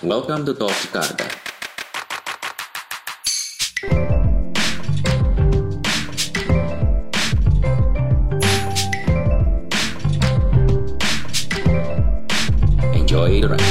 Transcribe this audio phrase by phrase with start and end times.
[0.00, 1.28] Welcome to Talk Jakarta.
[12.96, 13.68] Enjoy the ride.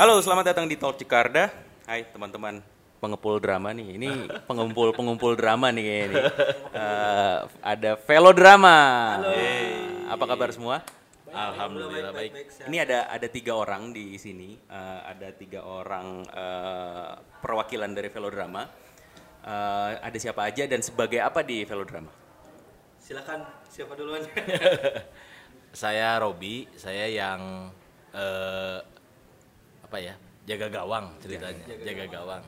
[0.00, 1.52] Halo, selamat datang di Talk Jakarta.
[1.84, 2.64] Hai teman-teman
[3.04, 4.00] pengepul drama nih.
[4.00, 4.08] Ini
[4.48, 6.24] pengumpul pengumpul drama nih kayaknya nih.
[6.72, 8.78] Eh, ada velodrama.
[9.36, 10.80] Eh, Apa kabar semua?
[11.30, 12.32] Alhamdulillah baik.
[12.66, 14.58] Ini ada ada tiga orang di sini.
[14.58, 18.66] Eh, ada tiga orang eh, perwakilan dari velodrama.
[19.40, 22.10] Eh, ada siapa aja dan sebagai apa di velodrama?
[23.00, 24.22] Silakan siapa duluan?
[25.70, 27.70] Saya Robi, saya yang
[28.10, 28.78] eh,
[29.86, 32.42] apa ya jaga gawang ceritanya, jaga, gawang.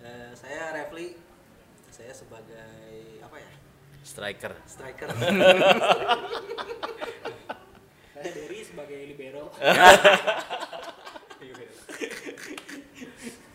[0.00, 1.20] Eh, saya Refli.
[1.92, 3.52] Saya sebagai apa ya?
[4.00, 4.56] Striker.
[4.64, 5.12] Striker.
[8.30, 9.50] Dery sebagai libero.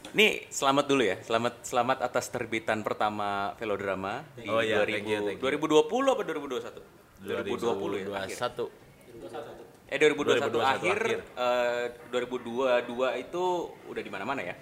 [0.10, 5.06] Nih selamat dulu ya, selamat selamat atas terbitan pertama velodrama di Oh iya, 2000 thank
[5.06, 5.54] you, thank you.
[5.70, 6.82] 2020 apa 2021?
[7.30, 8.26] 2020 ya.
[8.26, 8.38] akhir.
[8.42, 9.90] 2021.
[9.90, 11.20] Eh 2021, 2021 akhir, akhir.
[11.38, 13.46] eh, 2022 itu
[13.86, 14.56] udah di mana-mana ya.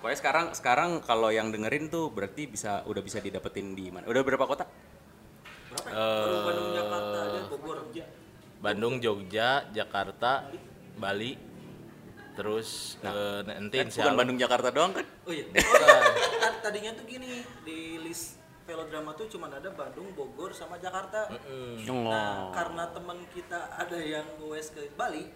[0.00, 4.08] Pokoknya sekarang sekarang kalau yang dengerin tuh berarti bisa udah bisa didapetin di mana?
[4.10, 4.64] Udah berapa kota?
[5.70, 5.94] Berapa ya?
[5.94, 6.79] Bandung, Bogor.
[8.60, 10.44] Bandung, Jogja, Jakarta,
[10.94, 11.32] Bali,
[12.32, 15.06] terus eh, nanti Kan insya bukan Allah- Bandung Jakarta doang kan?
[15.24, 15.44] Oh iya.
[16.30, 17.28] Oh, ta- tadinya tuh gini
[17.64, 21.26] di list velodrama tuh cuma ada Bandung, Bogor, sama Jakarta.
[21.26, 25.26] Oh, Nah, karena teman kita ada yang goes ke Bali,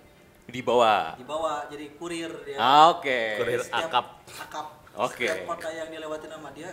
[0.45, 1.17] di bawah.
[1.17, 2.57] dibawa jadi kurir dia.
[2.57, 3.41] Ah, Oke.
[3.41, 4.07] Kurir Setiap akap.
[4.39, 4.67] akap.
[4.95, 5.25] Oke.
[5.25, 6.71] Setiap kota yang dilewatin sama dia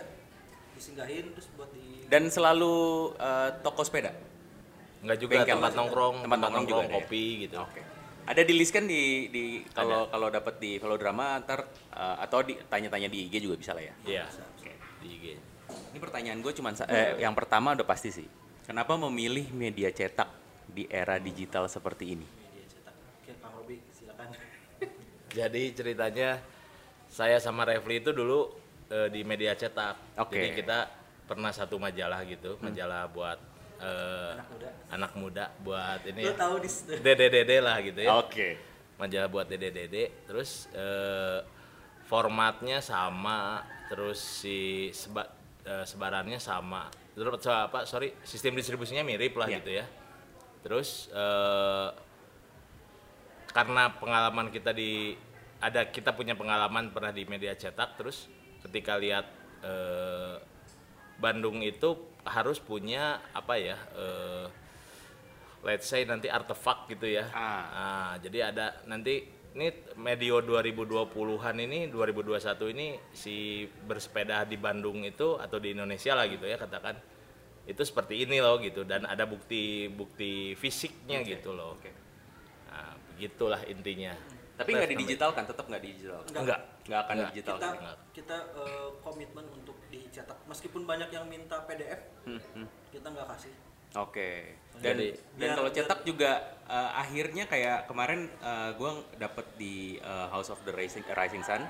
[0.72, 2.74] disinggahin terus buat di Dan selalu
[3.16, 4.12] eh, toko sepeda.
[5.02, 5.80] Enggak juga Bengkel tempat juga.
[5.82, 6.94] nongkrong, Tempat nongkrong juga ada ya?
[6.94, 7.56] kopi gitu.
[7.58, 7.80] Oke.
[8.22, 9.02] Ada di list kan di
[9.34, 9.42] di
[9.74, 13.82] kalau kalau dapat di velodrama ntar eh, atau di tanya-tanya di IG juga bisa lah
[13.82, 13.94] ya.
[14.06, 14.24] Iya.
[14.30, 14.72] Oke.
[15.02, 15.24] Di IG.
[15.92, 18.28] Ini pertanyaan gue cuma eh, yang pertama udah pasti sih.
[18.62, 20.30] Kenapa memilih media cetak
[20.70, 22.22] di era digital seperti ini?
[22.22, 22.94] media cetak.
[23.18, 24.28] Oke, Kang Robi, silakan.
[25.42, 26.38] Jadi ceritanya
[27.10, 28.54] saya sama Refli itu dulu
[28.86, 30.14] eh, di media cetak.
[30.22, 30.38] Oke.
[30.38, 30.78] Jadi kita
[31.26, 33.38] pernah satu majalah gitu, majalah buat
[33.82, 34.68] eh, Anak muda.
[34.88, 36.92] anak muda buat ini Lu ya, tahu di situ.
[36.98, 38.10] dede-dede lah gitu ya.
[38.16, 38.48] Oke.
[38.96, 40.24] Majalah buat dede-dede.
[40.24, 41.40] Terus eh,
[42.06, 45.26] formatnya sama, terus si seba,
[45.62, 46.86] eh, sebarannya sama.
[47.12, 47.84] Terus apa?
[47.84, 49.56] Sorry, sistem distribusinya mirip lah Iya.
[49.58, 49.84] gitu ya.
[50.62, 51.88] Terus eh,
[53.52, 55.12] karena pengalaman kita di
[55.60, 58.26] ada kita punya pengalaman pernah di media cetak terus
[58.64, 59.26] ketika lihat
[59.62, 60.36] eh,
[61.18, 64.46] Bandung itu harus punya apa ya eh,
[65.62, 67.62] let's say nanti artefak gitu ya Ah.
[67.70, 69.68] Nah, jadi ada nanti ini
[70.00, 76.48] medio 2020-an ini 2021 ini si bersepeda di Bandung itu atau di Indonesia lah gitu
[76.48, 76.96] ya katakan
[77.62, 81.92] itu seperti ini loh gitu dan ada bukti bukti fisiknya gitu loh Oke.
[82.72, 84.16] Nah, begitulah intinya.
[84.62, 85.44] Tapi nggak di digital kan?
[85.44, 86.20] Tetap nggak di digital.
[86.24, 86.60] Enggak.
[86.82, 87.30] Nggak akan Nggak.
[87.30, 87.54] digital.
[87.54, 87.96] kita kan?
[88.12, 92.38] kita eh, komitmen untuk dicetak meskipun banyak yang minta PDF Hmm,
[92.88, 93.52] kita nggak kasih
[93.92, 94.56] Oke.
[94.74, 96.30] Dan Jadi- dan Biar- kalau cetak juga
[96.64, 98.24] eh, akhirnya kayak kemarin
[98.72, 101.60] gue dapet di eh, House of the Rising Rising Sun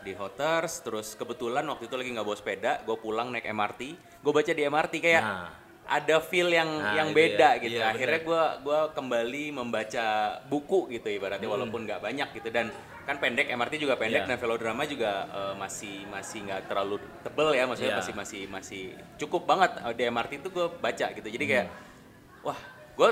[0.00, 3.82] di Hoters, terus kebetulan waktu itu lagi nggak bawa sepeda, gue pulang naik MRT,
[4.16, 5.48] gue baca di MRT kayak Nah.
[5.88, 7.60] Ada feel yang Nah, yang itu beda ya.
[7.60, 7.78] gitu.
[7.78, 10.06] Iya, akhirnya gue gua kembali membaca
[10.44, 11.56] buku gitu ibaratnya Hmm.
[11.56, 12.68] walaupun nggak banyak gitu dan
[13.02, 14.28] kan pendek MRT juga pendek Iya.
[14.28, 18.00] dan velodrama juga eh, masih masih nggak terlalu tebel ya maksudnya Iya.
[18.00, 18.82] masih masih masih
[19.16, 22.44] cukup banget Eh, di MRT itu gue baca gitu jadi kayak Hmm.
[22.44, 22.58] wah
[22.92, 23.10] gue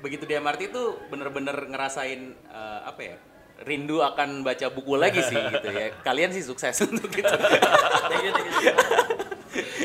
[0.00, 3.16] begitu di MRT itu bener-bener ngerasain eh, apa ya
[3.60, 7.36] rindu akan baca buku lagi sih gitu ya kalian sih sukses untuk itu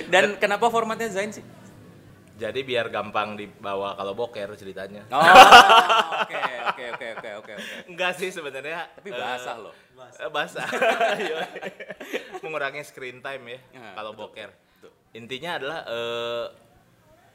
[0.10, 1.44] dan kenapa formatnya Zain sih
[2.40, 5.04] Jadi biar gampang dibawa kalau boker ceritanya.
[5.12, 7.54] oh oke oke oke oke oke oke
[7.86, 8.88] Enggak sih sebenarnya.
[8.90, 9.74] tapi basah eh, loh
[10.16, 10.68] eh, basah.
[11.20, 11.38] Iya.
[12.40, 14.50] Mengurangi screen time ya Ya, kalau betul, boker.
[14.50, 14.92] betul.
[15.12, 16.46] Intinya adalah eh,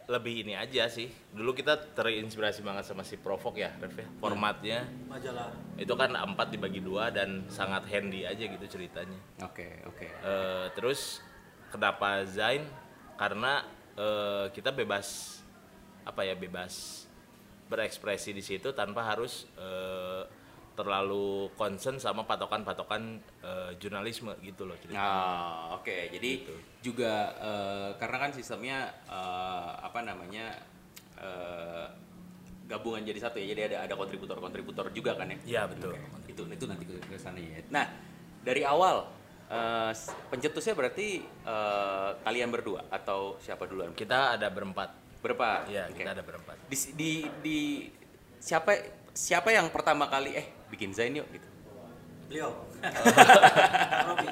[0.04, 1.08] lebih ini aja sih.
[1.30, 4.08] Dulu kita terinspirasi banget sama si Provok ya, Rev ya.
[4.18, 9.20] Formatnya majalah itu kan A4 dibagi dua dan sangat handy aja gitu ceritanya.
[9.40, 11.20] oke oke Eh, terus
[11.68, 12.64] kenapa Zain?
[13.14, 13.62] Karena
[13.94, 15.38] eh, kita bebas
[16.04, 17.04] apa ya bebas
[17.64, 20.22] berekspresi di situ tanpa harus eh,
[20.74, 23.02] terlalu concern sama patokan-patokan
[23.40, 25.06] eh, jurnalisme gitu loh ceritanya.
[25.06, 26.10] Ah, oke.
[26.10, 26.54] Jadi Gitu.
[26.82, 30.58] juga eh, karena kan sistemnya eh, apa namanya
[31.16, 31.86] eh,
[32.66, 33.54] gabungan jadi satu ya.
[33.54, 35.38] Jadi ada ada kontributor-kontributor juga kan ya.
[35.46, 35.94] Iya, betul.
[35.94, 37.62] Oke, Itu itu nanti ke sana ya.
[37.70, 37.86] Nah,
[38.42, 39.06] dari awal
[39.50, 39.92] eh,
[40.30, 43.92] pencetusnya berarti eh, kalian berdua atau siapa duluan?
[43.92, 44.94] Kita ada berempat.
[45.24, 45.64] Berapa?
[45.68, 46.04] Iya, Oke.
[46.04, 46.56] kita ada berempat.
[46.68, 47.58] Di, di, di
[48.40, 48.76] siapa
[49.14, 51.48] siapa yang pertama kali eh bikin Zain yuk gitu.
[52.28, 52.52] Beliau.
[54.08, 54.26] Robi.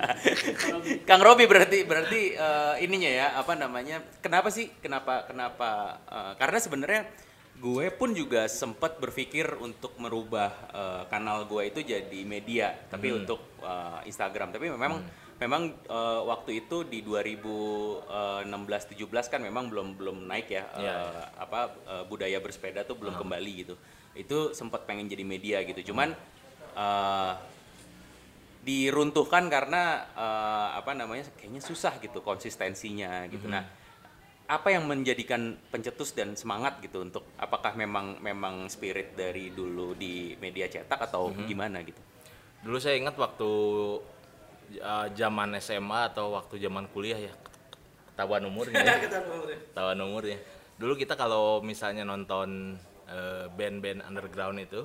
[1.08, 4.04] Kang Robi berarti berarti eh, ininya ya apa namanya?
[4.20, 4.68] Kenapa sih?
[4.84, 6.02] Kenapa kenapa?
[6.08, 7.02] eh, karena sebenarnya
[7.62, 13.38] gue pun juga sempat berpikir untuk merubah eh, kanal gue itu jadi media, tapi untuk
[13.62, 14.50] eh, Instagram.
[14.50, 14.98] Tapi memang
[15.38, 21.30] memang eh, waktu itu di 2016-17 kan memang belum belum naik ya eh, Iya.
[21.38, 23.78] apa eh, budaya bersepeda tuh belum kembali gitu.
[24.12, 25.94] Itu sempat pengen jadi media gitu.
[25.94, 26.10] Cuman
[26.74, 27.32] eh,
[28.62, 33.46] diruntuhkan karena eh, apa namanya kayaknya susah gitu konsistensinya gitu.
[33.46, 33.66] Nah,
[34.46, 40.34] apa yang menjadikan pencetus dan semangat gitu untuk apakah memang memang spirit dari dulu di
[40.42, 41.98] media cetak atau gimana gitu?
[42.62, 43.50] Dulu saya ingat waktu
[44.78, 47.34] uh, zaman SMA atau waktu zaman kuliah ya.
[48.12, 48.82] Ketahuan umurnya.
[48.82, 48.96] ya.
[49.72, 50.38] Ketahuan umurnya.
[50.76, 52.76] Dulu kita kalau misalnya nonton
[53.08, 54.84] uh, band-band underground itu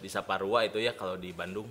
[0.00, 1.66] di Saparua itu ya kalau di Bandung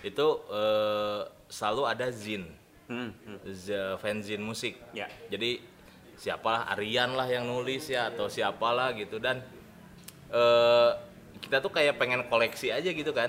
[0.00, 2.48] itu uh, selalu ada zin,
[2.92, 3.38] Hmm, hmm.
[3.46, 4.76] the fanzine musik.
[4.92, 5.08] Ya.
[5.32, 5.60] Jadi
[6.22, 9.42] siapalah Aryan lah yang nulis ya atau siapalah gitu dan
[10.30, 10.90] eh
[11.42, 13.28] kita tuh kayak pengen koleksi aja gitu kan.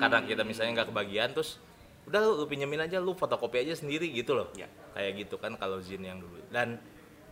[0.00, 1.60] Karena kita misalnya nggak kebagian terus
[2.08, 4.48] udah lu, lu pinjemin aja lu fotokopi aja sendiri gitu loh.
[4.56, 4.66] Ya.
[4.96, 6.40] Kayak gitu kan kalau zin yang dulu.
[6.48, 6.80] Dan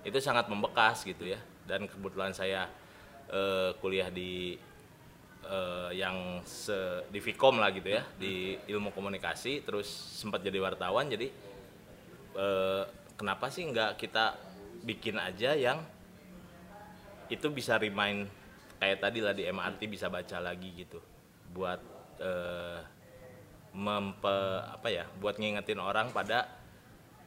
[0.04, 1.40] itu sangat membekas gitu ya.
[1.64, 2.68] Dan kebetulan saya
[3.32, 4.60] eh, kuliah di
[5.48, 11.08] eh, yang se, di Vkom lah gitu ya, di ilmu komunikasi terus sempat jadi wartawan
[11.08, 11.32] jadi
[12.36, 12.82] eh,
[13.16, 14.49] kenapa sih nggak kita
[14.80, 15.80] bikin aja yang
[17.30, 18.26] itu bisa remind
[18.80, 20.98] kayak tadi lah di MRT bisa baca lagi gitu
[21.52, 21.78] buat
[22.18, 22.80] eh,
[23.70, 24.36] mempe
[24.66, 26.50] apa ya buat ngingetin orang pada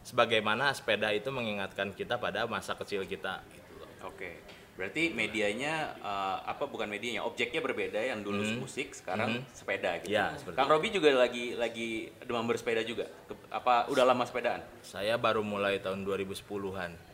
[0.04, 3.90] sebagaimana sepeda itu mengingatkan kita pada masa kecil kita gitu loh.
[4.04, 4.44] Oke.
[4.74, 10.12] Berarti medianya eh, apa bukan medianya, objeknya berbeda yang dulu musik, sekarang sepeda gitu.
[10.12, 13.06] Ya, Kang Robi juga lagi lagi demam bersepeda juga.
[13.30, 14.66] Ke- apa udah lama sepedaan?
[14.82, 17.13] Saya baru mulai tahun 2010-an.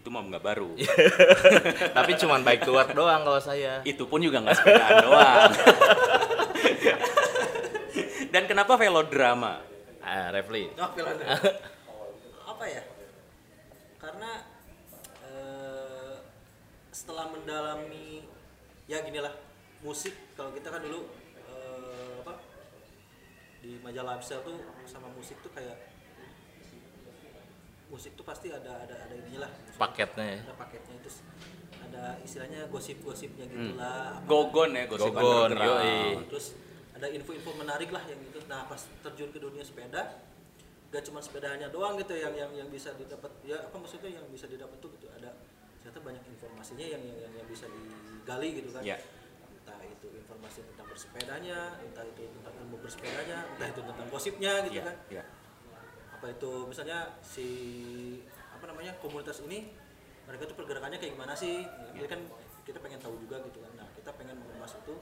[0.00, 0.72] Itu mah nggak baru.
[2.00, 3.84] Tapi cuman to work doang kalau saya.
[3.84, 5.52] itu pun juga nggak sepedaan doang.
[8.32, 9.60] Dan kenapa velodrama?
[10.00, 10.72] Ah, Refli.
[10.80, 10.88] Oh,
[12.56, 12.80] apa ya?
[14.00, 14.40] Karena
[15.28, 16.16] eh,
[16.88, 18.24] setelah mendalami
[18.88, 19.36] ya ginilah
[19.84, 21.12] musik kalau kita kan dulu
[21.44, 22.40] eh, apa
[23.60, 25.99] di majalah Lifestyle tuh sama musik tuh kayak
[27.90, 30.38] musik tuh pasti ada ada ada ininya lah Paketnya ya.
[30.42, 31.10] ada paketnya itu
[31.82, 36.22] ada istilahnya gosip-gosipnya gitulah apa- Gogon ya, gosip Gogon, yoi.
[36.24, 36.54] terus
[36.92, 40.22] ada info-info menarik lah yang gitu nah pas terjun ke dunia sepeda
[40.88, 44.46] gak cuma sepedanya doang gitu yang yang yang bisa didapat ya apa maksudnya yang bisa
[44.46, 45.34] didapat tuh gitu ada
[45.76, 48.98] ternyata banyak informasinya yang yang, yang, yang bisa digali gitu kan Ya.
[49.50, 54.76] entah itu informasi tentang bersepedanya entah itu tentang ilmu bersepedanya entah itu tentang gosipnya gitu
[54.76, 55.24] Iya, kan iya.
[56.20, 57.48] Apa itu misalnya si
[58.52, 59.72] apa namanya komunitas ini
[60.28, 61.64] mereka tuh pergerakannya kayak gimana sih
[61.96, 62.20] jadi kan
[62.60, 65.00] kita pengen tahu juga gitu kan nah kita pengen mengemas itu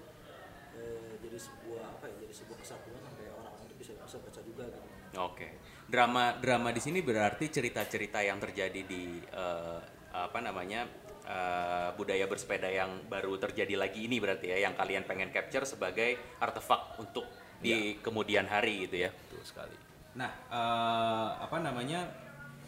[0.79, 4.65] eh, jadi sebuah apa ya jadi sebuah kesatuan sampai orang-orang itu bisa bisa baca juga
[4.71, 4.87] gitu
[5.19, 5.59] Oke.
[5.89, 9.81] Drama drama di sini berarti cerita-cerita yang terjadi di eh,
[10.15, 10.87] apa namanya
[11.27, 16.39] eh, budaya bersepeda yang baru terjadi lagi ini berarti ya yang kalian pengen capture sebagai
[16.39, 17.27] artefak untuk
[17.59, 19.11] di kemudian hari gitu ya.
[19.11, 19.88] Betul sekali.
[20.19, 22.11] Nah, eh, apa namanya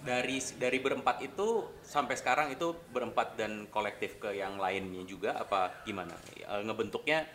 [0.01, 5.83] dari dari berempat itu sampai sekarang itu berempat dan kolektif ke yang lainnya juga apa
[5.83, 6.15] gimana?
[6.39, 7.27] Eh, ngebentuknya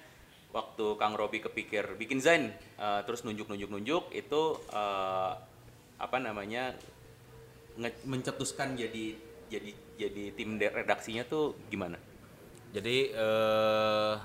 [0.56, 4.42] waktu Kang Robi kepikir bikin Zain eh, terus nunjuk-nunjuk-nunjuk itu
[4.72, 5.32] eh,
[6.00, 6.72] apa namanya
[7.76, 9.20] nge- mencetuskan jadi
[9.52, 12.00] jadi jadi tim redaksinya tuh gimana?
[12.72, 14.16] Jadi eh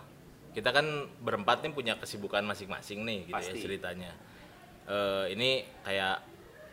[0.50, 0.86] kita kan
[1.22, 3.58] berempat nih punya kesibukan masing-masing nih gitu Pasti.
[3.58, 4.12] ya ceritanya.
[4.90, 6.18] Eh ini kayak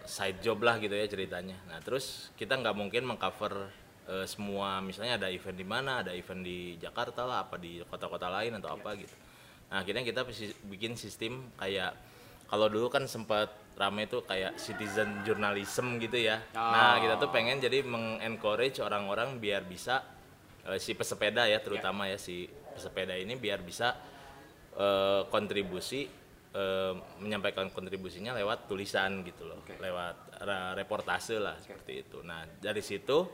[0.10, 1.54] side job lah gitu ya ceritanya.
[1.70, 3.70] Nah terus kita nggak mungkin mengcover
[4.10, 8.26] eh, semua misalnya ada event di mana, ada event di Jakarta lah, apa di kota-kota
[8.34, 9.14] lain atau apa gitu.
[9.70, 10.26] Nah akhirnya kita
[10.66, 11.94] bikin sistem kayak
[12.48, 16.42] kalau dulu kan sempat rame tuh kayak citizen journalism gitu ya.
[16.58, 20.02] Nah kita tuh pengen jadi mengencourage orang-orang biar bisa
[20.66, 23.94] eh, si pesepeda ya terutama ya si pesepeda ini biar bisa
[24.74, 29.80] eh, kontribusi eh, menyampaikan kontribusinya lewat tulisan gitu loh Oke.
[29.80, 30.44] lewat
[30.78, 33.28] reportase lah seperti itu nah dari situ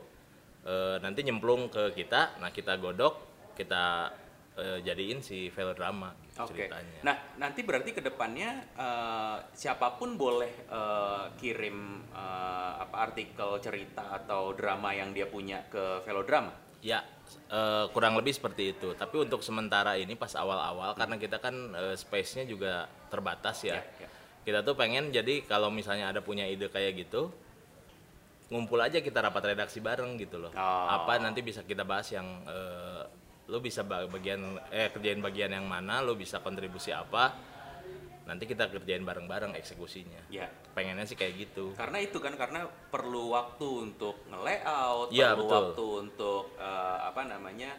[0.64, 3.14] eh, nanti nyemplung ke kita nah kita godok
[3.54, 4.10] kita
[4.58, 6.66] eh, jadiin si velodrama gitu Oke.
[6.66, 6.98] ceritanya.
[7.06, 14.14] Nah, nanti berarti ke depannya eh, siapa pun boleh eh, kirim eh, apa artikel cerita
[14.14, 16.54] atau drama yang dia punya ke Velodrama.
[16.82, 17.00] Ya,
[17.50, 18.92] eh, kurang lebih seperti itu.
[18.94, 23.80] Tapi untuk sementara ini pas awal-awal karena kita kan eh, space-nya juga terbatas ya.
[23.80, 24.08] Ya, ya.
[24.44, 27.32] Kita tuh pengen jadi kalau misalnya ada punya ide kayak gitu,
[28.52, 30.52] ngumpul aja kita rapat redaksi bareng gitu loh.
[30.52, 30.86] Oh.
[30.88, 33.02] Apa nanti bisa kita bahas yang eh,
[33.48, 37.53] lu bisa ba- bagian eh kerjain bagian yang mana, lu bisa kontribusi apa.
[38.24, 40.32] Nanti kita kerjain bareng-bareng eksekusinya.
[40.32, 40.48] Ya.
[40.72, 41.76] Pengennya sih kayak gitu.
[41.76, 45.54] Karena itu kan karena perlu waktu untuk nge-layout, Iya, perlu betul.
[45.54, 47.72] waktu untuk eh, apa namanya?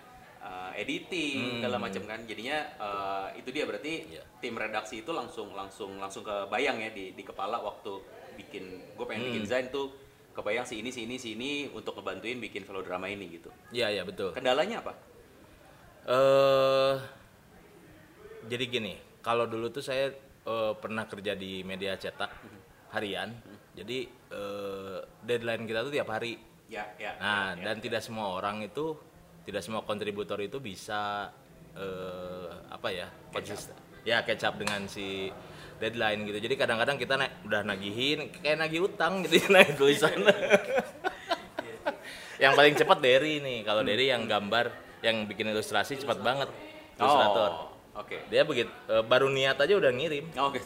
[0.46, 1.54] eh, editing Hmm.
[1.58, 2.22] segala macam kan.
[2.22, 4.22] Jadinya eh, itu dia berarti Iya.
[4.38, 7.98] tim redaksi itu langsung langsung langsung kebayang ya di di kepala waktu
[8.38, 9.30] bikin gue pengen Hmm.
[9.34, 9.90] bikin desain tuh
[10.38, 13.50] kebayang si ini si ini si ini untuk ngebantuin bikin velodrama ini gitu.
[13.74, 14.38] Iya, iya betul.
[14.38, 14.94] Kendalanya apa?
[16.06, 16.96] eh
[18.46, 20.14] jadi gini, kalau dulu tuh saya
[20.46, 22.32] eh, pernah kerja di media cetak
[22.94, 23.34] harian.
[23.76, 26.38] Jadi eh, deadline kita tuh tiap hari.
[26.66, 27.14] Ya, ya.
[27.22, 28.98] Nah, ya, dan tidak semua orang itu,
[29.46, 31.30] tidak semua kontributor itu bisa
[31.76, 33.08] eh, apa ya?
[33.34, 33.76] konsisten.
[34.06, 35.34] Ya, up dengan si
[35.82, 36.40] deadline gitu.
[36.40, 40.16] Jadi kadang-kadang kita naik, udah nagihin kayak nagih utang gitu naik tulisan.
[42.40, 43.66] yang paling cepat Derry nih.
[43.66, 44.72] Kalau Derry yang gambar,
[45.04, 46.50] yang bikin ilustrasi cepat banget.
[46.96, 47.52] Ilustrator.
[47.52, 48.20] Oh, Oke.
[48.28, 50.26] Dia begitu eh, baru niat aja udah ngirim.
[50.36, 50.60] Oh, Oke.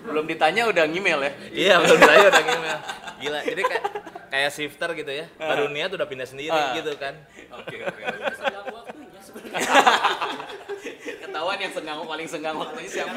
[0.00, 1.32] Belum ditanya udah ngemail ya?
[1.52, 2.78] Iya, belum saya udah email.
[3.20, 3.84] Gila, jadi kayak
[4.28, 5.26] kayak shifter gitu ya.
[5.36, 6.72] Baru niat udah pindah sendiri Ah.
[6.72, 7.14] gitu kan.
[7.52, 8.00] Oke, oke.
[11.20, 13.14] Ketahuan yang senggang paling senggang waktunya siapa?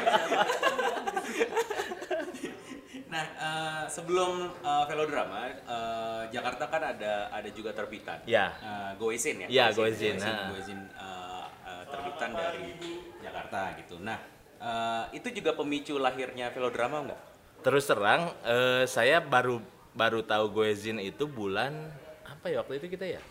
[3.06, 8.20] nah, eh, sebelum eh, velodrama, eh, Jakarta kan ada ada juga terbitan.
[8.24, 8.52] Ya.
[8.60, 9.46] Eh, Goezin ya.
[9.48, 10.48] Ya, Goezin, Goezin, nah.
[10.52, 11.33] Goezin, eh,
[11.74, 12.70] eh, terbitan dari
[13.18, 13.98] Jakarta gitu.
[13.98, 14.18] Nah,
[14.62, 17.20] eh, itu juga pemicu lahirnya velodrama enggak?
[17.60, 19.58] Terus terang eh, saya baru
[19.90, 21.74] baru tahu Goezin itu bulan
[22.22, 23.22] apa ya waktu itu kita ya?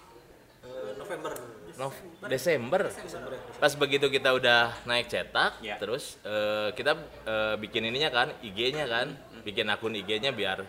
[0.63, 1.31] Eh, November
[1.73, 1.93] Nov
[2.29, 2.81] Desember.
[2.87, 3.41] Desember ya.
[3.57, 5.75] Pas begitu kita udah naik cetak, Ya.
[5.81, 6.93] terus eh, kita
[7.25, 9.09] eh, bikin ininya kan, IG-nya kan,
[9.41, 10.61] bikin akun IG-nya biar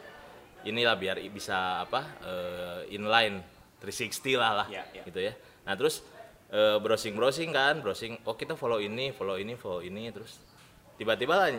[0.64, 3.44] inilah biar bisa apa eh, inline
[3.84, 5.04] 360 lah lah, Ya, ya.
[5.04, 5.36] gitu ya.
[5.68, 6.00] Nah terus
[6.78, 10.38] browsing browsing kan, browsing, oh kita follow ini, follow ini, follow ini, terus
[10.94, 11.50] tiba-tiba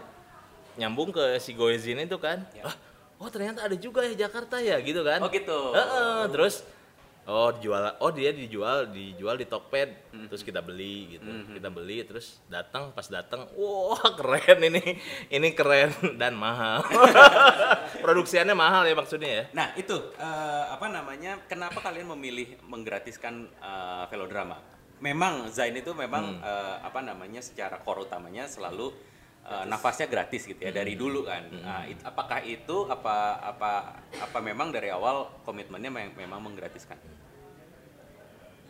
[0.76, 2.68] nyambung ke si Goezin itu kan, Ya.
[2.68, 2.76] ah,
[3.20, 5.20] oh ternyata ada juga ya Jakarta ya gitu kan.
[5.20, 5.60] Oh, gitu.
[5.72, 6.64] Heeh, terus
[7.26, 10.30] oh dijual oh dia dijual dijual di Tokped Hmm.
[10.30, 11.26] terus kita beli gitu
[11.58, 15.02] kita beli terus datang pas datang wah keren ini
[15.34, 15.90] ini keren
[16.22, 16.86] dan mahal
[18.06, 21.42] produksiannya mahal ya maksudnya ya Nah itu eh, apa namanya?
[21.50, 24.62] Kenapa kalian memilih menggratiskan eh, velodrama?
[25.00, 27.40] Memang Zain itu memang eh, apa namanya?
[27.40, 28.96] Secara core utamanya selalu
[29.44, 31.44] eh, nafasnya gratis gitu ya dari dulu kan.
[31.52, 33.72] Nah, it- apakah itu apa apa
[34.16, 36.96] apa memang dari awal komitmennya mem- memang menggratiskan?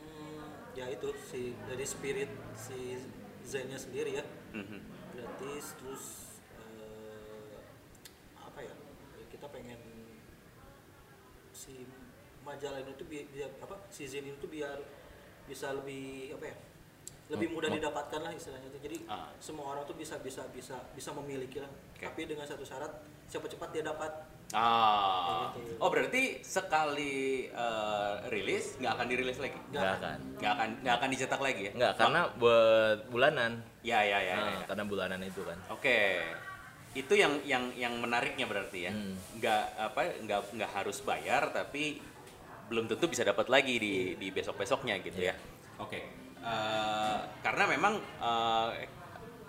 [0.01, 2.99] Hmm, ya itu si dari spirit si
[3.45, 4.79] Zainnya sendiri ya Mhm.
[5.13, 6.03] gratis terus
[6.57, 7.61] eh,
[8.35, 8.73] apa ya
[9.29, 9.77] kita pengen
[11.53, 11.85] si
[12.41, 13.25] majalah ini tuh biar
[13.61, 14.81] apa si Zain itu biar
[15.45, 16.57] bisa lebih apa ya
[17.25, 19.33] lebih mudah didapatkan lah istilahnya tuh jadi Ah.
[19.39, 22.05] semua orang tuh bisa bisa bisa bisa memiliki lah Oke.
[22.05, 22.91] tapi dengan satu syarat
[23.25, 24.13] cepat-cepat dia dapat
[24.53, 25.81] Ah, gitu.
[25.81, 29.57] oh berarti sekali eh, rilis nggak akan dirilis lagi?
[29.67, 31.71] nggak akan Nggak akan nggak akan dicetak lagi ya?
[31.73, 34.21] nggak karena buat bulanan Ya ya ya.
[34.21, 34.65] ya, Nah, ya.
[34.65, 36.21] karena bulanan itu kan Oke,
[36.93, 38.93] itu yang yang yang menariknya berarti ya.
[38.93, 39.17] Hmm.
[39.35, 41.97] Nggak apa nggak nggak harus bayar tapi
[42.65, 45.35] belum tentu bisa dapat lagi di di besok besoknya gitu ya.
[45.77, 46.01] Oke,
[46.37, 47.97] Eh, karena memang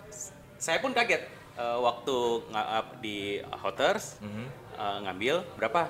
[0.07, 1.21] s- saya pun kaget
[1.53, 2.17] eh, waktu
[2.99, 3.17] di
[3.55, 4.45] Hoters Mhm.
[4.75, 5.89] eh, ngambil berapa?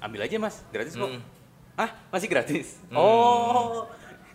[0.00, 1.08] Ambil aja mas, gratis kok.
[1.08, 1.20] Hmm.
[1.74, 2.80] Ah masih gratis?
[2.90, 3.84] Oh,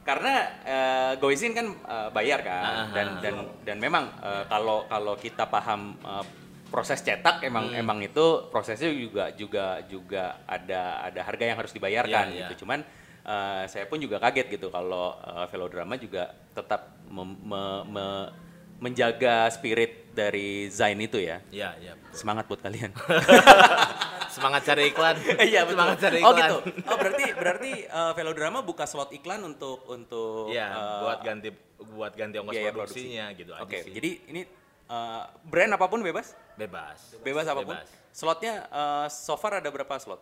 [0.04, 0.34] karena
[0.64, 3.20] eh, Goizin kan eh, bayar kan Ah, dan ah.
[3.20, 3.34] dan
[3.64, 6.24] dan memang eh, kalau kalau kita paham eh,
[6.68, 7.80] proses cetak emang Hmm.
[7.80, 12.40] emang itu prosesnya juga juga juga ada ada harga yang harus dibayarkan Iya, iya.
[12.46, 12.84] gitu cuman
[13.24, 18.30] eh, saya pun juga kaget gitu kalau eh, velodrama juga tetap mem- me- me-
[18.78, 21.94] menjaga spirit dari Zain itu ya Iya, iya.
[22.12, 22.94] semangat buat kalian
[24.28, 25.18] Semangat cari iklan.
[25.50, 25.74] Iya betul.
[25.74, 26.38] Semangat cari Oh iklan.
[26.40, 26.58] gitu.
[26.86, 32.14] Oh berarti berarti eh, velodrama buka slot iklan untuk untuk Iya, eh, buat ganti buat
[32.14, 33.94] ganti ongkos produksinya gitu aja Oke, sih.
[33.94, 34.42] jadi ini
[34.88, 36.34] eh, brand apa pun bebas?
[36.56, 37.16] bebas.
[37.22, 37.76] Bebas apa pun.
[37.76, 37.90] Bebas.
[38.10, 40.22] Slotnya eh, so far ada berapa slot?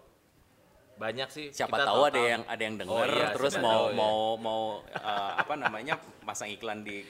[0.96, 3.86] banyak sih Siapa kita tahu ada yang ada yang denger Oh iya, terus mau tahu
[3.86, 3.96] ya.
[4.00, 5.94] mau mau eh, apa namanya
[6.24, 7.04] masang iklan di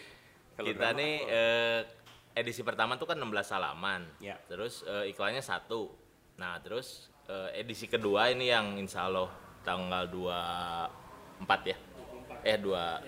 [0.58, 0.98] kita Velodrama.
[0.98, 1.80] nih eh,
[2.34, 4.42] edisi pertama tuh kan 16 halaman Ya.
[4.50, 5.94] terus eh, iklannya satu
[6.34, 9.30] nah terus eh, edisi kedua ini yang insya Allah
[9.62, 11.78] tanggal 24 ya
[12.42, 13.06] eh dua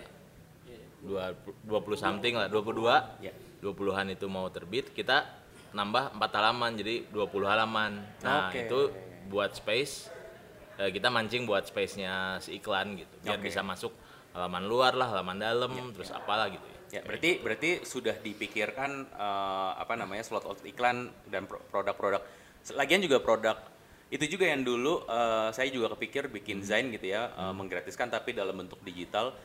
[1.00, 1.34] dua
[1.66, 3.34] 20 something lah 22 Ya.
[3.68, 5.28] 20-an itu mau terbit kita
[5.76, 7.92] nambah 4 halaman jadi 20 halaman
[8.24, 8.64] nah Oke.
[8.64, 8.80] itu
[9.28, 10.08] buat space
[10.80, 13.52] eh, kita mancing buat space-nya si iklan gitu biar Oke.
[13.52, 13.92] bisa masuk
[14.32, 19.72] halaman luar lah halaman dalam terus apalah gitu ya Ya, berarti berarti sudah dipikirkan eh,
[19.76, 22.24] apa namanya slot out iklan dan pro- produk-produk.
[22.80, 23.60] Lagian juga produk
[24.08, 28.32] itu juga yang dulu eh, saya juga kepikir bikin Zain gitu ya, eh, menggratiskan tapi
[28.32, 29.36] dalam bentuk digital.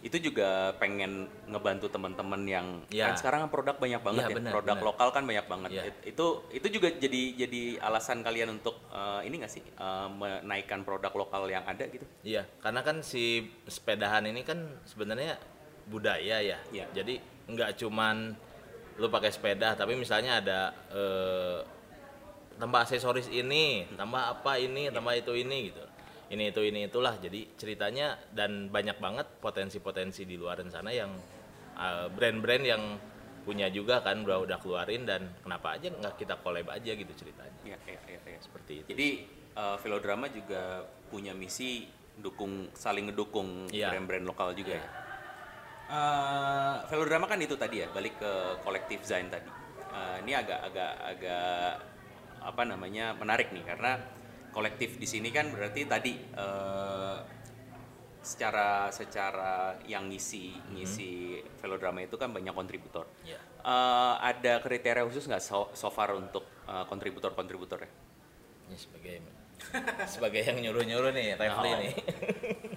[0.00, 3.12] Itu juga pengen ngebantu teman-teman yang Ya.
[3.12, 4.88] kan sekarang produk banyak banget Ya, ya, benar, produk benar.
[4.88, 5.70] lokal kan banyak banget.
[5.70, 5.82] Ya.
[5.86, 10.82] It- Itu itu juga jadi jadi alasan kalian untuk eh, ini nggak sih eh, menaikkan
[10.82, 12.08] produk lokal yang ada gitu?
[12.24, 15.36] Iya, karena kan si sepedahan ini kan sebenarnya
[15.84, 16.56] budaya ya.
[16.70, 16.88] Iya.
[16.92, 18.32] Jadi nggak cuman
[18.96, 21.58] lu pakai sepeda, tapi misalnya ada eh,
[22.56, 25.80] tambah aksesoris ini, tambah apa ini, tambah itu ini gitu.
[26.30, 27.18] Ini itu ini itulah.
[27.18, 31.10] Jadi ceritanya dan banyak banget potensi-potensi di luar sana yang
[31.74, 32.82] eh, brand-brand yang
[33.40, 37.56] punya juga kan udah udah keluarin dan kenapa aja nggak kita collab aja gitu ceritanya.
[37.64, 38.38] Iya, iya, iya, iya.
[38.40, 38.86] Seperti itu.
[38.92, 39.08] Jadi
[39.56, 41.88] uh, Velodrama juga punya misi
[42.20, 43.96] dukung saling ngedukung Iya.
[43.96, 44.86] brand-brand lokal juga ya.
[45.90, 48.32] Uh, Velodrama kan itu tadi ya, balik ke
[48.62, 49.48] kolektif Zain tadi.
[49.90, 51.82] Uh, ini agak agak agak
[52.40, 53.98] apa namanya menarik nih karena
[54.50, 57.18] kolektif di sini kan berarti tadi uh,
[58.20, 63.08] secara secara yang ngisi ngisi Velodrama itu kan banyak kontributor.
[63.24, 63.40] Iya.
[63.64, 67.88] Uh, ada kriteria khusus nggak so, so far untuk uh, kontributor-kontributornya?
[68.68, 69.14] Ini sebagai
[70.12, 71.78] sebagai yang nyuruh-nyuruh nih, Refli Oh.
[71.80, 71.94] nih.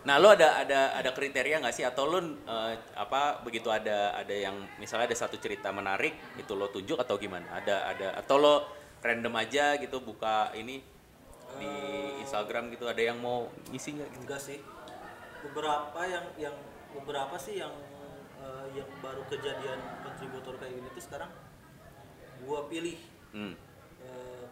[0.03, 4.35] Nah, lo ada ada ada kriteria nggak sih atau lo eh, apa begitu ada ada
[4.35, 7.47] yang misalnya ada satu cerita menarik itu lo tunjuk atau gimana?
[7.55, 8.55] Ada ada atau lo
[8.99, 10.83] random aja gitu buka ini
[11.59, 11.73] di
[12.23, 14.21] Instagram gitu ada yang mau ngisi nggak gitu?
[14.25, 14.59] enggak sih.
[15.43, 16.55] Beberapa yang yang
[16.93, 17.73] beberapa sih yang
[18.39, 21.31] eh, yang baru kejadian kontributor kayak gini tuh sekarang
[22.43, 22.97] gua pilih.
[23.33, 23.55] Hmm,
[24.03, 24.45] Eh,